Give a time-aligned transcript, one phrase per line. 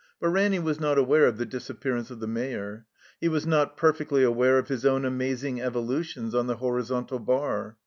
[0.19, 2.87] But Ranny was not aware of the disappearance of the Mayor.
[3.19, 7.77] He was not perfectly aware of his own amazing evolutions on the horizontal bar.